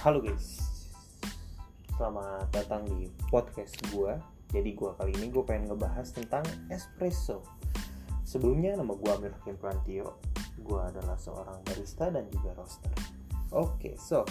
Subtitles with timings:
[0.00, 0.64] Halo guys,
[1.92, 4.16] selamat datang di podcast gue.
[4.48, 6.40] Jadi gue kali ini gue pengen ngebahas tentang
[6.72, 7.44] espresso.
[8.24, 10.16] Sebelumnya nama gue Amir Hakim Prantio.
[10.56, 12.96] Gue adalah seorang barista dan juga roaster.
[13.52, 14.24] Oke, so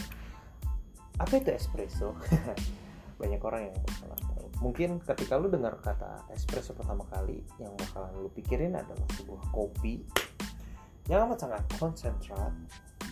[1.21, 2.17] apa itu espresso?
[3.21, 4.45] Banyak orang yang bakalan tahu.
[4.65, 10.01] Mungkin ketika lu dengar kata espresso pertama kali, yang bakalan lu pikirin adalah sebuah kopi
[11.13, 12.57] yang amat sangat konsentrat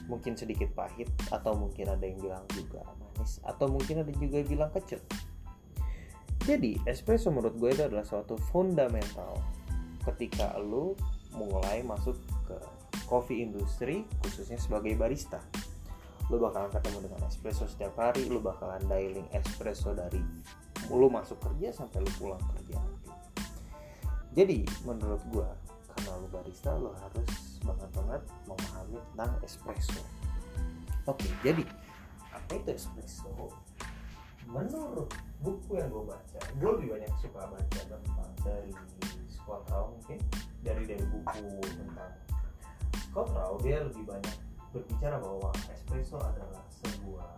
[0.07, 4.49] mungkin sedikit pahit atau mungkin ada yang bilang juga manis atau mungkin ada juga yang
[4.49, 5.03] bilang kecut
[6.47, 9.35] jadi espresso menurut gue itu adalah suatu fundamental
[10.07, 10.95] ketika lu
[11.35, 12.15] mulai masuk
[12.47, 12.55] ke
[13.03, 15.43] coffee industry khususnya sebagai barista.
[16.31, 20.23] Lu bakalan ketemu dengan espresso setiap hari lu bakalan dialing espresso dari
[20.87, 22.79] lu masuk kerja sampai lu pulang kerja.
[24.31, 25.49] Jadi menurut gue
[25.97, 30.01] karena lu barista lu harus banget banget memahami tentang espresso.
[31.09, 31.65] Oke jadi
[32.29, 33.49] apa itu espresso?
[34.45, 35.09] Menurut
[35.41, 38.71] buku yang gue baca gue lebih banyak suka baca tentang dari
[39.25, 40.21] Scott Rao mungkin
[40.61, 42.13] dari dari buku tentang
[43.09, 44.37] Scott Rao dia lebih banyak
[44.69, 47.33] berbicara bahwa espresso adalah sebuah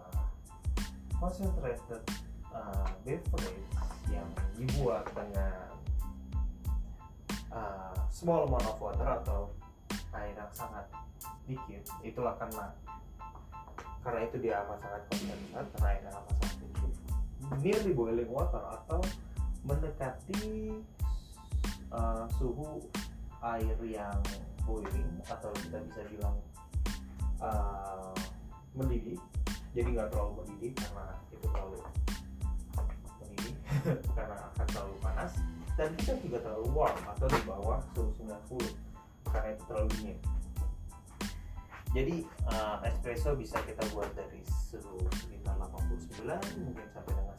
[1.20, 2.04] concentrated
[2.52, 3.68] uh, beverage
[4.10, 5.76] yang dibuat dengan
[7.52, 9.50] uh, small amount of water atau
[10.14, 10.86] air yang sangat
[11.46, 12.74] dikit itulah karena
[14.02, 16.92] karena itu dia amat sangat konsentrat karena airnya amat sangat dikit
[17.62, 19.02] nearly boiling water atau
[19.66, 20.78] mendekati
[21.92, 22.84] uh, suhu
[23.42, 24.20] air yang
[24.64, 26.38] boiling atau kita bisa bilang
[27.42, 28.14] uh,
[28.78, 29.20] mendidih.
[29.74, 31.80] Jadi nggak terlalu mendidih karena itu terlalu
[33.22, 33.54] mendidih
[34.18, 35.34] karena akan terlalu panas
[35.80, 40.20] dan kita juga terlalu warm atau di bawah suhu 90 karena itu terlalu dingin.
[41.90, 42.16] Jadi
[42.52, 47.38] uh, espresso bisa kita buat dari suhu sekitar 89 mungkin sampai dengan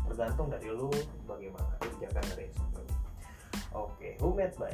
[0.00, 0.88] 95 tergantung dari lu
[1.28, 2.96] bagaimana kebijakan dari espresso.
[3.76, 4.72] Oke okay, who made by?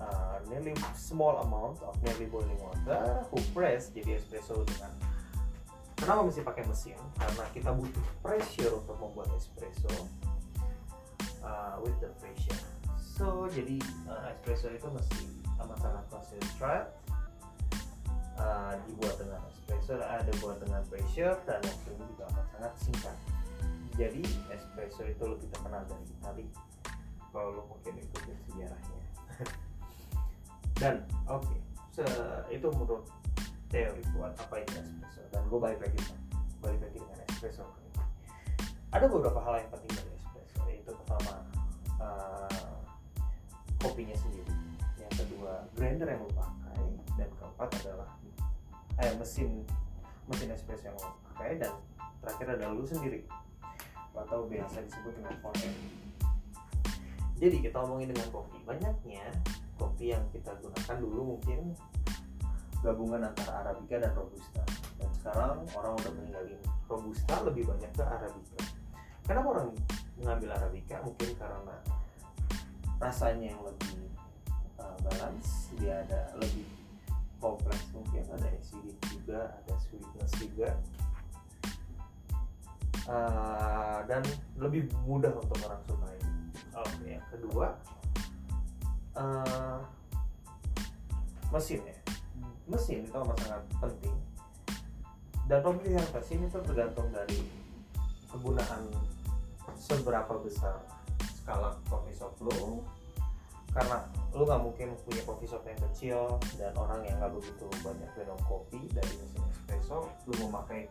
[0.00, 4.94] Uh, nearly small amount of nearly boiling water who press jadi espresso dengan
[5.98, 6.96] kenapa mesti pakai mesin?
[7.18, 9.90] Karena kita butuh pressure untuk membuat espresso
[11.44, 12.60] uh, with the pressure.
[12.96, 13.76] So jadi
[14.08, 15.24] uh, espresso itu mesti
[15.60, 16.88] amat sangat concentrate
[18.40, 23.16] uh, dibuat dengan espresso ada buat dengan pressure dan waktunya juga amat sangat singkat.
[24.00, 26.46] Jadi espresso itu lebih terkenal dari Itali
[27.30, 29.02] kalau lo mungkin ikutin sejarahnya.
[30.80, 31.58] dan oke, okay,
[31.92, 32.02] so,
[32.48, 33.04] itu menurut
[33.68, 36.00] teori buat apa itu espresso dan gue balik lagi
[36.64, 37.64] balik lagi dengan espresso
[38.90, 40.09] ada beberapa hal yang penting dari
[41.10, 41.34] pertama
[41.98, 42.78] uh,
[43.82, 44.54] kopinya sendiri.
[45.02, 46.86] Yang kedua grinder yang lo pakai.
[47.18, 48.10] Dan keempat adalah
[49.02, 49.66] eh, mesin
[50.30, 51.58] mesin espresso yang lo pakai.
[51.58, 51.74] Dan
[52.22, 53.26] terakhir adalah lu sendiri.
[54.14, 55.74] Atau biasa disebut dengan fountain
[57.40, 58.60] jadi kita ngomongin dengan kopi.
[58.68, 59.24] Banyaknya
[59.80, 61.72] kopi yang kita gunakan dulu mungkin
[62.84, 64.60] gabungan antara arabica dan robusta.
[65.00, 68.60] Dan sekarang orang udah meninggalin robusta lebih banyak ke arabica.
[69.24, 69.68] Kenapa orang
[70.20, 71.76] mengambil arabica mungkin karena
[73.00, 74.12] rasanya yang lebih
[74.76, 76.68] uh, balance dia ada lebih
[77.40, 80.70] kompleks mungkin ada acidic juga ada sweetness juga.
[83.10, 84.22] Uh, dan
[84.60, 86.20] lebih mudah untuk orang sukai
[86.76, 86.84] oke.
[86.84, 87.66] Okay, yang kedua
[89.16, 89.80] uh,
[91.50, 91.96] mesin ya.
[92.68, 94.16] Mesin itu amat sangat penting.
[95.50, 97.40] Dan pemilihan mesin itu tergantung dari
[98.30, 98.86] kegunaan
[99.80, 100.84] seberapa besar
[101.40, 102.84] skala coffee shop lo?
[103.72, 104.04] Karena
[104.36, 106.20] lu nggak mungkin punya coffee shop yang kecil
[106.60, 110.86] dan orang yang nggak begitu banyak minum kopi dari mesin espresso lu memakai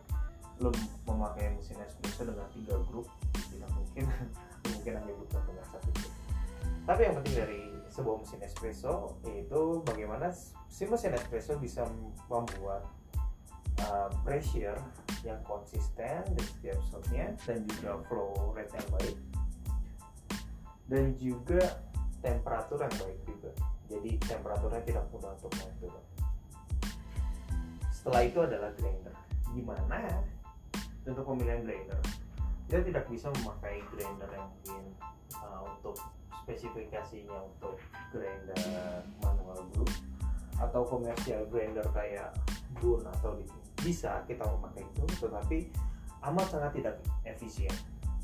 [0.60, 0.68] lu
[1.08, 3.08] memakai mesin espresso dengan tiga grup
[3.48, 4.04] tidak mungkin
[4.74, 6.12] mungkin hanya butuh dengan satu grup.
[6.84, 7.60] Tapi yang penting dari
[7.92, 10.32] sebuah mesin espresso yaitu bagaimana
[10.68, 11.84] si mesin espresso bisa
[12.28, 12.86] membuat
[13.88, 14.78] uh, pressure
[15.26, 19.16] yang konsisten di setiap shotnya dan juga flow rate yang baik.
[20.90, 21.62] Dan juga
[22.24, 23.50] temperatur yang baik juga.
[23.90, 25.80] Jadi temperaturnya tidak mudah untuk naik
[28.00, 29.12] setelah itu adalah grinder.
[29.52, 30.24] Gimana?
[31.04, 32.00] Untuk pemilihan grinder.
[32.64, 34.82] Kita tidak bisa memakai grinder yang mungkin
[35.36, 36.00] uh, untuk
[36.42, 37.76] spesifikasinya untuk
[38.08, 38.56] grinder
[39.20, 39.84] manual brew
[40.56, 42.32] atau komersial grinder kayak
[42.80, 43.44] Boon atau di
[43.80, 45.58] bisa kita memakai itu tetapi
[46.28, 46.94] amat sangat tidak
[47.24, 47.72] efisien.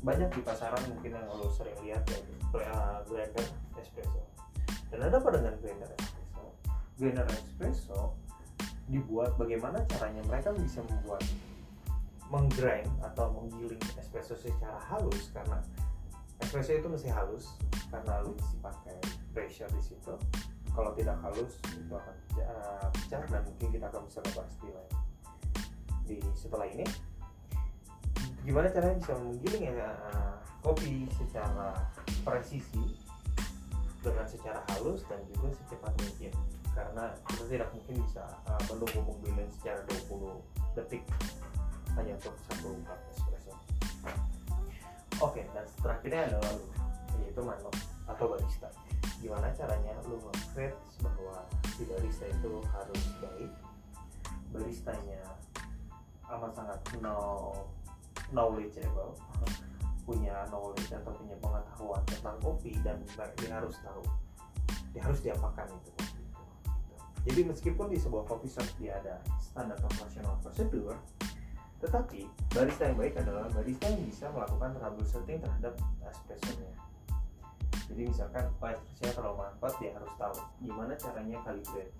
[0.05, 2.21] Banyak di pasaran mungkin yang lo sering lihat ya
[3.09, 3.47] grinder
[3.81, 4.21] espresso.
[4.93, 6.45] Dan ada apa dengan grinder espresso?
[6.97, 8.13] Grinder espresso
[8.87, 11.25] dibuat bagaimana caranya mereka bisa membuat
[12.29, 15.59] menggrind atau menggiling espresso secara halus karena
[16.43, 17.57] espresso itu mesti halus
[17.89, 18.97] karena lu mesti pakai
[19.33, 20.13] pressure di situ.
[20.77, 25.06] Kalau tidak halus itu akan uh, pecah dan mungkin kita akan bisa membahas di lain
[26.07, 26.87] di setelah ini.
[28.47, 31.75] Gimana caranya bisa menggiling ya uh, kopi secara
[32.23, 32.95] presisi
[33.99, 36.31] dengan secara halus dan juga secepat mungkin?
[36.71, 41.03] Karena kita tidak mungkin bisa uh, menunggu menggiling secara 20 detik
[41.99, 43.53] hanya untuk satu cup espresso.
[45.19, 46.65] Oke dan terakhirnya adalah lu
[47.19, 47.75] yaitu manok
[48.07, 48.69] atau barista.
[49.19, 50.21] Gimana caranya lu
[50.55, 50.71] nge
[51.03, 51.43] bahwa
[51.75, 53.51] si barista itu harus baik?
[54.55, 55.21] Baristanya
[56.27, 57.53] amat sangat no
[58.35, 59.15] knowledgeable
[60.07, 62.99] punya knowledge atau punya pengetahuan tentang kopi dan
[63.39, 64.03] dia harus tahu
[64.95, 65.91] dia harus diapakan itu
[67.27, 70.95] jadi meskipun di sebuah coffee shop dia ada standar operasional prosedur
[71.77, 75.73] tetapi barista yang baik adalah barista yang bisa melakukan troubleshooting terhadap
[76.09, 76.73] espresso-nya.
[77.87, 80.35] Jadi misalkan oh espresso terlalu manfaat dia harus tahu
[80.65, 81.93] gimana caranya calibrate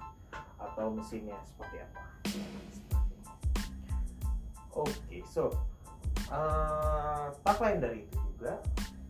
[0.58, 2.02] atau mesinnya seperti apa.
[4.78, 5.50] Oke, okay, so
[6.30, 8.62] uh, lain dari itu juga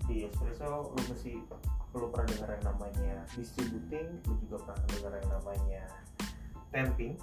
[0.08, 1.44] di espresso lu mesti
[1.92, 5.84] perlu pernah dengar yang namanya distributing, lu juga pernah dengar yang namanya
[6.72, 7.14] tamping.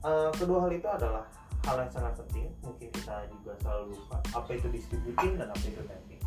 [0.00, 1.28] Uh, kedua hal itu adalah
[1.68, 5.82] hal yang sangat penting mungkin kita juga selalu lupa apa itu distributing dan apa itu
[5.84, 6.22] tamping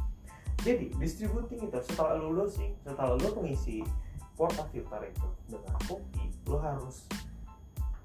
[0.62, 3.82] jadi distributing itu setelah lu dosing setelah lu mengisi
[4.38, 7.10] portafilter itu dengan kopi lu harus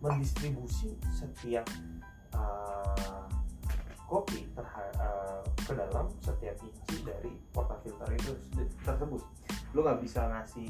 [0.01, 1.69] mendistribusi setiap
[6.63, 8.33] inci dari portafilter itu
[8.85, 9.23] tersebut.
[9.77, 10.69] Lu nggak bisa ngasih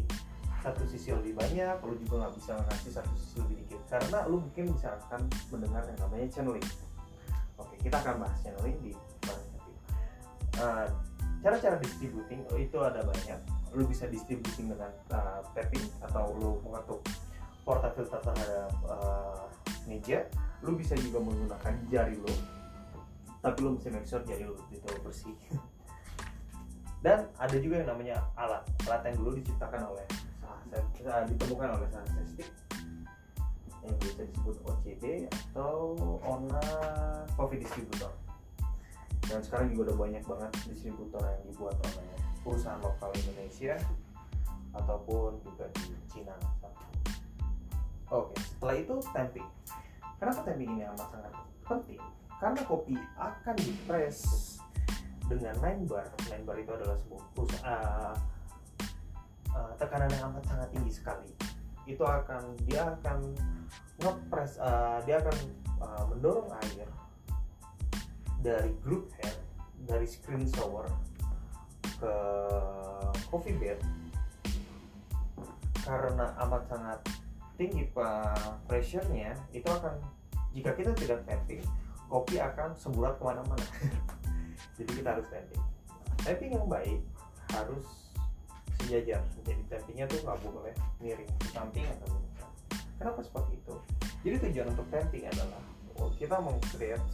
[0.58, 3.80] satu sisi lebih banyak lu juga nggak bisa ngasih satu sisi lebih dikit.
[3.86, 6.68] Karena lu mungkin bisa akan mendengar yang namanya channeling.
[7.58, 8.92] Oke kita akan bahas channeling di
[10.58, 10.86] uh,
[11.42, 13.40] cara-cara distributing itu ada banyak.
[13.74, 17.04] Lu bisa distributing dengan uh, tapping atau lu mengetuk
[17.62, 19.46] portafilter terhadap uh,
[19.86, 20.26] meja.
[20.66, 22.57] Lu bisa juga menggunakan jari lu
[23.38, 25.34] tapi lu mesti make sure jari lu itu bersih.
[27.04, 28.66] Dan ada juga yang namanya alat.
[28.90, 30.06] Alat yang dulu diciptakan oleh
[30.42, 32.50] uh, ditemukan oleh statistik
[33.86, 35.94] yang bisa disebut OCD atau
[36.26, 36.64] ONA
[37.38, 38.10] Coffee Distributor.
[39.30, 42.08] Dan sekarang juga udah banyak banget distributor yang dibuat oleh
[42.42, 43.76] perusahaan lokal Indonesia
[44.74, 46.34] ataupun juga di Cina.
[48.08, 49.48] Oke setelah itu tamping.
[50.18, 51.32] Kenapa tamping ini amat sangat
[51.62, 52.02] penting
[52.38, 54.18] karena kopi akan dipres
[55.26, 56.06] dengan 9 bar.
[56.30, 58.16] 9 bar itu adalah sebuah perusahaan
[59.52, 61.30] uh, tekanan yang amat sangat tinggi sekali.
[61.84, 63.18] Itu akan dia akan
[63.98, 65.36] ngepres uh, dia akan
[65.82, 66.88] uh, mendorong air
[68.38, 69.34] dari group head
[69.90, 70.86] dari screen shower
[71.98, 72.14] ke
[73.28, 73.82] coffee bed.
[75.82, 77.00] Karena amat sangat
[77.58, 77.90] tinggi
[78.70, 79.98] pressure-nya itu akan
[80.54, 81.64] jika kita tidak tapping
[82.08, 83.66] kopi akan semburat ke mana-mana.
[84.80, 85.62] Jadi kita harus tapping
[86.24, 87.00] tapping yang baik
[87.54, 87.86] harus
[88.82, 89.22] sejajar.
[89.46, 92.28] Jadi tappingnya tuh nggak boleh miring ke samping atau miring
[92.98, 93.74] kenapa seperti itu?
[94.26, 95.62] Jadi tujuan untuk tapping adalah
[96.02, 97.08] oh, kita mau create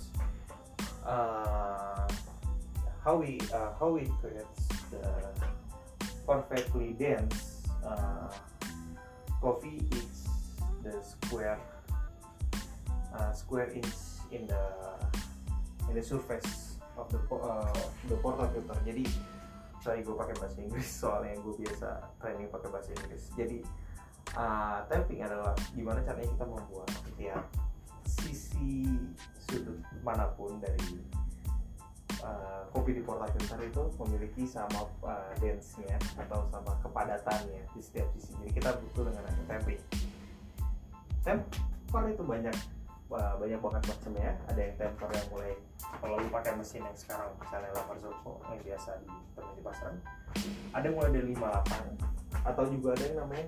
[1.04, 2.08] uh,
[3.04, 4.48] how we uh, how we create
[4.88, 5.04] the
[6.24, 8.32] perfectly dense uh,
[9.44, 10.24] coffee is
[10.80, 11.60] the square
[13.12, 14.62] uh, square inch in the
[15.88, 17.70] in the surface of the uh,
[18.10, 18.78] the portal filter.
[18.82, 19.06] Jadi
[19.78, 21.88] sorry gue pakai bahasa Inggris soalnya gue biasa
[22.18, 23.22] training pakai bahasa Inggris.
[23.38, 23.58] Jadi
[24.34, 27.38] uh, tapping adalah gimana caranya kita membuat ya
[28.04, 28.84] sisi
[29.48, 31.00] sudut mana pun dari
[32.20, 38.10] uh, kopi di portal filter itu memiliki sama uh, densenya atau sama kepadatannya di setiap
[38.18, 38.34] sisi.
[38.42, 39.82] Jadi kita butuh dengan tapping
[41.24, 42.52] temper itu banyak
[43.12, 45.52] banyak banget macamnya ada yang temper yang mulai
[46.00, 49.96] kalau lu pakai mesin yang sekarang misalnya lapar Zoko yang biasa di temen di pasaran
[50.72, 53.46] ada mulai dari 58 atau juga ada yang namanya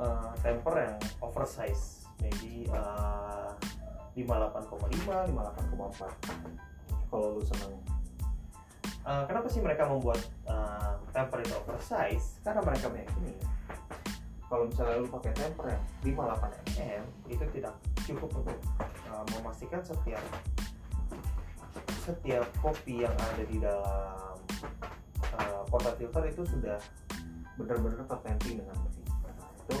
[0.00, 3.52] uh, temper yang oversize maybe uh,
[4.18, 7.72] 58,5 58,4 kalau lu seneng.
[9.06, 12.36] Uh, kenapa sih mereka membuat uh, temper itu oversize?
[12.44, 13.32] Karena mereka meyakini
[14.48, 15.82] kalau misalnya lu pakai temper yang
[16.16, 17.74] 58 mm itu tidak
[18.08, 18.58] cukup untuk
[19.12, 20.24] uh, memastikan setiap
[22.08, 24.36] setiap kopi yang ada di dalam
[25.36, 26.80] uh, porta filter itu sudah
[27.60, 29.04] benar-benar tertamping dengan mesin.
[29.04, 29.76] Nah, itu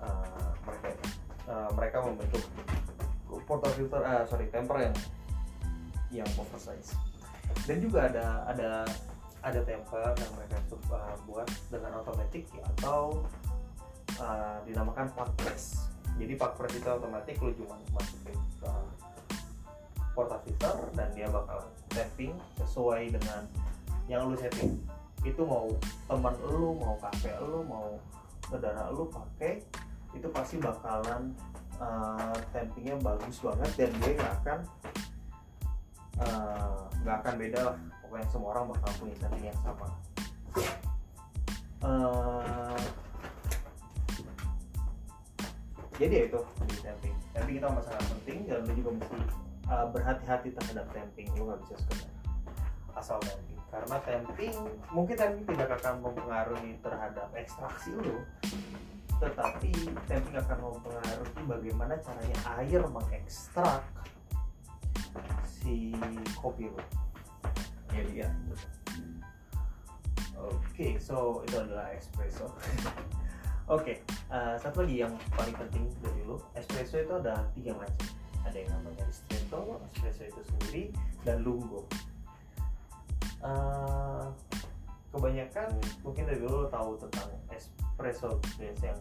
[0.00, 0.88] uh, mereka
[1.52, 2.44] uh, mereka membentuk
[3.44, 4.96] portafilter ah sorry temper yang
[6.08, 6.96] yang oversize.
[7.68, 8.88] Dan juga ada ada
[9.44, 10.56] ada temper yang mereka
[10.88, 13.20] uh, buat dengan otomatis atau
[14.16, 18.88] uh, dinamakan park press jadi press itu otomatis lu cuma masukin uh,
[20.12, 23.46] portafilter dan dia bakal tapping sesuai dengan
[24.10, 24.76] yang lu setting.
[25.22, 25.70] Itu mau
[26.08, 27.96] teman lu mau kakek lu mau
[28.50, 29.62] saudara lu pakai
[30.10, 31.30] itu pasti bakalan
[31.78, 34.58] uh, tappingnya bagus banget dan dia nggak akan
[37.06, 37.76] nggak uh, akan beda lah.
[38.02, 39.88] Pokoknya semua orang bakal punya setting yang sama.
[41.80, 42.79] Uh,
[46.00, 47.14] jadi ya itu di tapping
[47.60, 49.18] itu amat sangat penting dan lu juga mesti
[49.68, 52.10] uh, berhati-hati terhadap tapping lu nggak bisa sekedar
[52.96, 54.56] asal tapping karena tapping
[54.96, 58.16] mungkin tapping tidak akan mempengaruhi terhadap ekstraksi lu
[59.20, 59.72] tetapi
[60.08, 63.84] tapping akan mempengaruhi bagaimana caranya air mengekstrak
[65.44, 65.92] si
[66.40, 66.80] kopi lo
[67.92, 68.28] jadi ya
[70.40, 72.48] oke okay, so itu adalah espresso
[73.70, 73.96] oke okay,
[74.34, 78.06] uh, satu lagi yang paling penting dari lo espresso itu ada tiga macam.
[78.42, 80.84] Ada yang namanya ristretto espresso itu sendiri
[81.22, 81.86] dan lungo
[83.46, 84.26] uh,
[85.14, 85.70] kebanyakan
[86.02, 88.98] mungkin dari dulu tahu tentang espresso base yang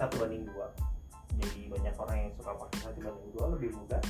[0.00, 0.72] satu banding dua.
[1.38, 4.02] Jadi banyak orang yang suka pakai satu banding dua lebih mudah.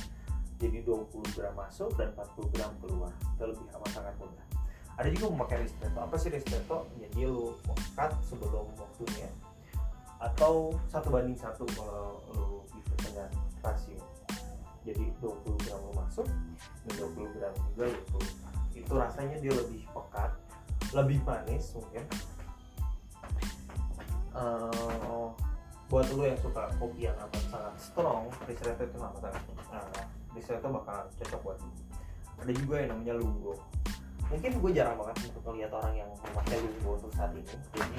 [0.59, 3.15] Jadi 20 gram masuk dan 40 gram keluar.
[3.15, 3.63] Itu lebih
[3.95, 4.43] sangat mudah.
[4.99, 5.99] Ada juga memakai ristretto.
[6.03, 6.83] Apa sih ristretto?
[6.99, 7.55] Jadi lu
[7.95, 9.31] cut sebelum waktunya
[10.19, 13.31] atau satu banding satu kalau lu gitu dengan
[13.63, 13.99] rasio.
[14.83, 16.27] Jadi 20 gram lu masuk
[16.87, 20.31] dan 20 gram juga lu keluar itu rasanya dia lebih pekat
[20.95, 22.05] lebih manis mungkin.
[24.29, 25.33] Uh,
[25.89, 30.03] buat lo yang suka kopi yang amat sangat strong ristretto itu amat sangat uh,
[30.37, 31.71] ristretto bakal cocok buat lo
[32.39, 33.53] ada juga yang namanya lungo.
[34.29, 37.43] Mungkin gue jarang banget untuk melihat orang yang memakai lungo untuk saat ini.
[37.43, 37.91] Jadi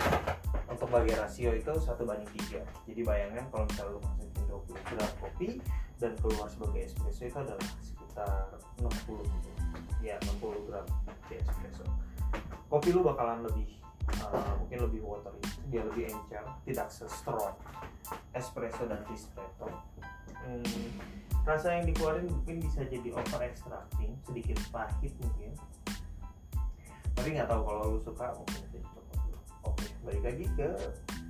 [0.71, 2.62] untuk bagi rasio itu satu banding tiga.
[2.87, 5.49] Jadi bayangkan kalau misalnya lo masukin 20 gram kopi
[6.00, 8.47] dan keluar sebagai espresso itu adalah sekitar
[8.78, 9.50] 60 gitu.
[10.00, 10.87] Ya 60 gram
[11.28, 11.85] di espresso.
[12.71, 13.80] Kopi lu bakalan lebih
[14.19, 17.54] uh, mungkin lebih watery dia lebih encer tidak se-strong
[18.35, 19.69] espresso dan ristretto.
[20.40, 20.88] Hmm,
[21.45, 25.52] rasa yang dikeluarin mungkin bisa jadi over extracting sedikit pahit mungkin.
[27.14, 29.12] Tapi nggak tahu kalau lu suka mungkin coba
[29.69, 30.69] oke balik lagi ke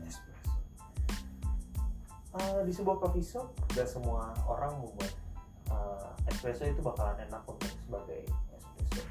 [0.06, 0.52] espresso
[2.38, 5.12] uh, di sebuah coffee shop gak semua orang membuat
[5.70, 8.22] uh, espresso itu bakalan enak untuk sebagai
[8.54, 9.02] espresso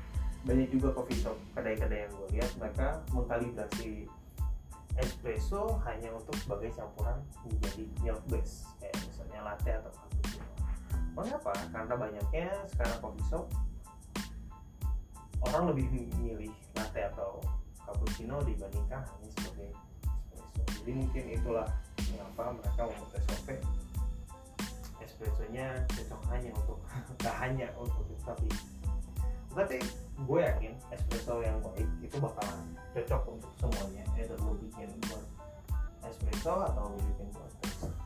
[0.47, 4.07] banyak juga coffee shop kedai-kedai yang gue lihat mereka mengkalibrasi
[4.99, 10.47] espresso hanya untuk sebagai campuran menjadi milk base kayak misalnya latte atau cappuccino.
[11.15, 11.53] Mengapa?
[11.71, 13.45] Karena banyaknya sekarang coffee shop
[15.39, 17.39] orang lebih memilih latte atau
[17.89, 19.69] cappuccino dibandingkan hanya sebagai
[20.37, 20.77] espresso.
[20.85, 21.67] Jadi mungkin itulah
[22.13, 23.49] mengapa mereka membuat SOP
[25.19, 26.79] espressonya cocok hanya untuk
[27.19, 28.47] nggak hanya untuk tapi
[29.51, 29.77] tapi
[30.23, 35.25] gue yakin espresso yang baik itu bakalan cocok untuk semuanya either lo bikin buat
[36.07, 37.51] espresso atau lo bikin buat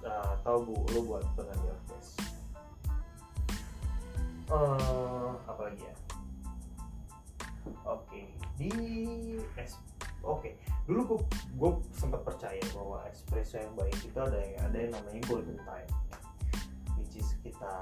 [0.08, 2.12] uh, atau bu lo buat dengan milk base
[4.50, 5.96] uh, apa lagi ya
[7.86, 8.33] oke okay.
[8.57, 8.72] Di
[9.57, 9.77] es
[10.22, 10.39] oke.
[10.39, 10.53] Okay.
[10.86, 11.19] dulu gue
[11.57, 15.89] gue sempat percaya bahwa espresso yang baik itu ada yang ada yang namanya golden time.
[17.00, 17.81] Which is sekitar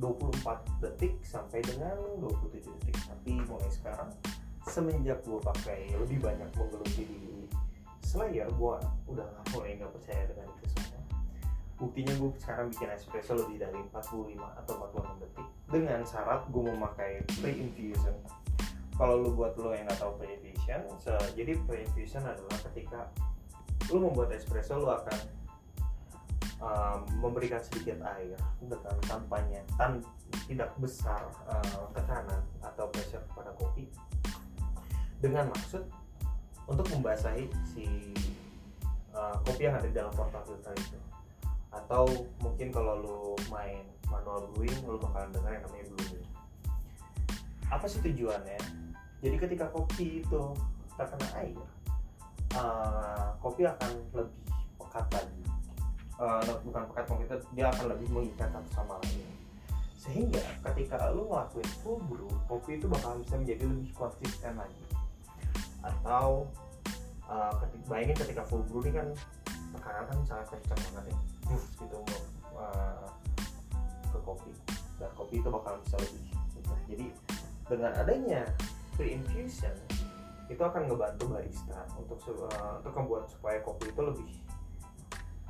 [0.00, 2.96] 24 detik sampai dengan 27 detik.
[3.06, 4.10] Tapi mulai sekarang
[4.68, 7.20] semenjak gue pakai lebih banyak menggeluti di
[8.02, 8.76] Slayer gue
[9.08, 11.00] udah gak mulai nggak percaya dengan itu semua.
[11.80, 15.48] Buktinya gue sekarang bikin espresso lebih dari 45 atau 46 detik.
[15.72, 18.16] Dengan syarat gue memakai pre-infusion
[19.02, 23.10] kalau lu buat lo yang nggak tahu pre-infusion so, jadi pre-infusion adalah ketika
[23.90, 25.18] lu membuat espresso lu akan
[26.62, 30.06] um, memberikan sedikit air dengan tampaknya tan
[30.46, 31.18] tidak besar
[31.50, 33.90] uh, tekanan atau pressure kepada kopi.
[35.18, 35.82] Dengan maksud
[36.70, 38.14] untuk membasahi si
[39.18, 40.98] uh, kopi yang ada di dalam portafilter itu.
[41.74, 43.18] Atau mungkin kalau lo
[43.50, 46.22] main manual brewing lo bakalan dengar yang namanya blooming
[47.72, 48.60] apa sih tujuannya
[49.22, 50.42] jadi ketika kopi itu
[50.98, 51.62] terkena air
[52.56, 54.40] uh, kopi akan lebih
[54.80, 55.42] pekat lagi.
[56.20, 59.26] Uh, bukan pekat komputer dia akan lebih mengikat satu sama lain.
[59.98, 64.84] Sehingga ketika lu ngelakuin full brew kopi itu bakal bisa menjadi lebih konsisten lagi.
[65.82, 66.46] Atau
[67.26, 69.08] uh, ketika, bayangin ketika full brew ini kan
[69.72, 71.18] tekanan kan sangat kencang banget ya.
[71.48, 71.98] Buf, gitu
[72.54, 73.08] uh,
[74.12, 74.52] ke kopi.
[75.00, 76.22] Dan kopi itu bakal bisa lebih
[76.54, 76.72] gitu.
[76.86, 77.06] jadi
[77.66, 78.42] dengan adanya
[79.02, 79.74] pre-infusion
[80.46, 84.30] itu akan ngebantu barista untuk uh, untuk membuat supaya kopi itu lebih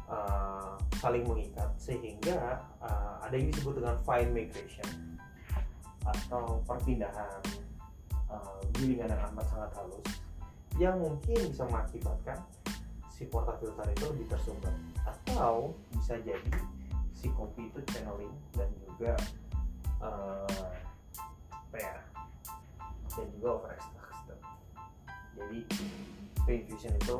[0.09, 5.21] uh, saling mengikat sehingga uh, ada yang disebut dengan fine migration
[6.09, 7.45] atau perpindahan
[8.33, 10.09] uh, gilingan yang amat sangat halus
[10.81, 12.41] yang mungkin bisa mengakibatkan
[13.13, 14.73] si portafilter itu lebih tersumbat
[15.05, 16.57] atau bisa jadi
[17.13, 19.13] si kopi itu channeling dan juga
[20.01, 20.73] uh,
[21.53, 22.12] apa ya
[23.17, 24.03] dan juga overextract
[25.37, 25.59] jadi
[26.45, 27.19] pre-infusion itu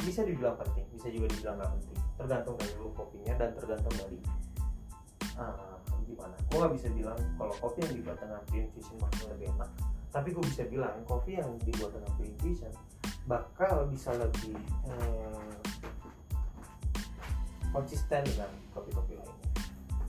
[0.00, 1.98] bisa dibilang penting bisa juga dibilang nggak penting.
[2.20, 4.18] Tergantung dari lu kopinya dan tergantung dari
[5.40, 6.36] uh, gimana.
[6.52, 9.70] Gue nggak bisa bilang kalau kopi yang dibuat dengan pre-infusion makin lebih enak
[10.10, 12.72] tapi gue bisa bilang kopi yang dibuat dengan pre-infusion
[13.30, 14.58] bakal bisa lebih
[14.90, 15.54] hmm,
[17.70, 19.48] konsisten dengan kopi-kopi lainnya.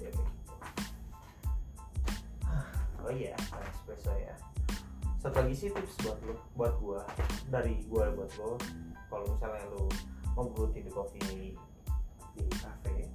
[0.01, 0.23] Ya, gitu.
[3.05, 4.33] oh iya espresso ya
[5.21, 6.99] satu lagi sih tips buat lo buat gua
[7.53, 8.57] dari gua buat lo
[9.05, 9.85] kalau misalnya lo
[10.33, 11.53] berhenti di kopi
[12.33, 13.05] di cafe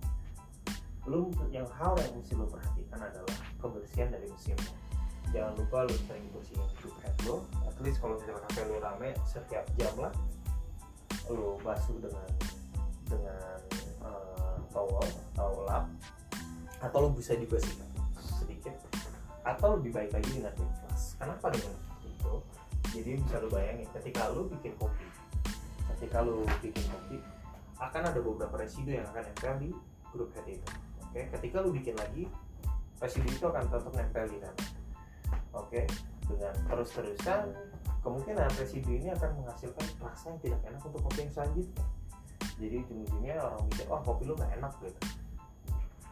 [1.10, 4.70] lu yang hal yang mesti lo perhatikan adalah kebersihan dari mesinnya
[5.34, 9.66] jangan lupa lu sering bersihin head lo at least kalau misalnya kafe lu rame setiap
[9.74, 10.14] jam lah
[11.26, 12.30] lu basuh dengan
[13.10, 13.58] dengan
[14.06, 15.90] uh, towel atau lap
[16.78, 18.78] atau lu bisa dibersihkan sedikit
[19.42, 21.85] atau lebih baik lagi dengan kipas kenapa dengan
[22.96, 25.06] jadi bisa lu bayangin ketika lu bikin kopi
[25.96, 27.16] ketika lu bikin kopi
[27.76, 29.68] akan ada beberapa residu yang akan nempel di
[30.08, 30.68] grup head itu.
[31.04, 32.24] Oke ketika lu bikin lagi
[33.00, 34.64] residu itu akan tetap nempel di sana
[35.52, 35.80] oke
[36.28, 37.52] dengan terus-terusan
[38.04, 41.84] kemungkinan residu ini akan menghasilkan rasa yang tidak enak untuk kopi yang selanjutnya.
[42.56, 45.00] Jadi ujung-ujungnya orang mikir oh kopi lu nggak enak gitu.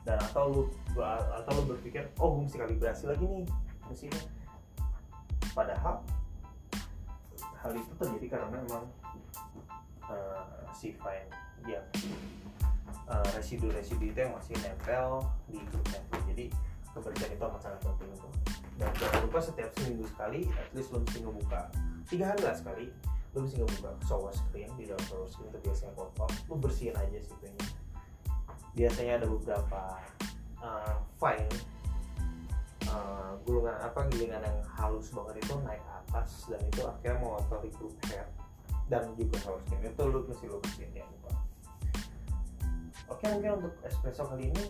[0.04, 0.62] Dan atau lu
[1.06, 3.46] atau lu berpikir oh gue mesti kalibrasi lagi nih
[3.87, 4.22] mesinnya.
[5.54, 6.02] Padahal
[7.64, 8.85] hal itu terjadi karena memang
[10.05, 11.33] uh, si fine
[11.64, 11.81] ya
[13.09, 16.44] uh, residu-residu itu yang masih nempel di grupnya jadi
[16.92, 18.29] kebersihan itu amat sangat penting itu
[18.74, 21.70] dan jangan lupa setiap seminggu sekali at least lo mesti ngebuka.
[22.11, 22.87] Tiga hari lah sekali
[23.35, 23.90] lo mesti ngebuka.
[24.03, 26.31] Shower screen di dalam shower screen itu biasanya kotor.
[26.50, 27.66] Lo bersihin aja sih kayaknya.
[28.74, 29.83] Biasanya ada beberapa
[30.59, 31.55] uh, fine
[33.42, 38.26] gulungan apa gilingan yang halus banget itu naik atas dan itu akhirnya mengotori group hair
[38.86, 41.32] dan juga shower screen itu lu mesti bersihin ya lupa
[43.10, 44.64] oke mungkin untuk espresso kali ini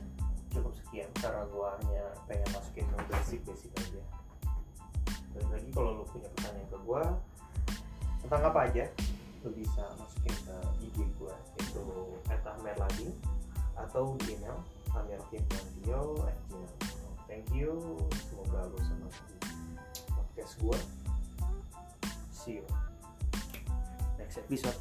[0.54, 4.02] cukup sekian karena gua hanya pengen masukin yang basic basic aja.
[5.34, 7.02] Dan lagi kalau lu punya pertanyaan ke gua
[8.22, 8.84] tentang apa aja
[9.42, 11.84] lu bisa masukin ke IG gua itu
[12.30, 13.10] @ahmerlagi
[13.74, 14.56] atau di email
[14.94, 16.22] amirkintandio
[17.28, 17.98] thank you.
[18.28, 19.08] Semoga lo sama
[20.12, 20.78] podcast gue
[22.44, 22.66] see you.
[24.18, 24.76] Next episode.